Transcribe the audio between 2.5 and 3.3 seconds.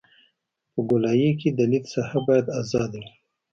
ازاده وي